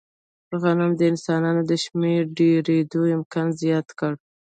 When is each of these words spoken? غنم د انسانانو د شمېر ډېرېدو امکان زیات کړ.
غنم 0.61 0.91
د 0.95 1.01
انسانانو 1.11 1.61
د 1.69 1.71
شمېر 1.83 2.21
ډېرېدو 2.39 3.01
امکان 3.17 3.47
زیات 3.61 3.87
کړ. 3.99 4.13